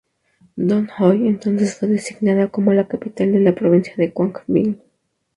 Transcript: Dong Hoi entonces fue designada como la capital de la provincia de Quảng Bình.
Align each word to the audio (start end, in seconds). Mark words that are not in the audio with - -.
Dong 0.57 0.89
Hoi 0.97 1.27
entonces 1.27 1.77
fue 1.77 1.87
designada 1.87 2.47
como 2.47 2.73
la 2.73 2.87
capital 2.87 3.33
de 3.33 3.39
la 3.39 3.53
provincia 3.53 3.93
de 3.97 4.11
Quảng 4.11 4.33
Bình. 4.47 4.81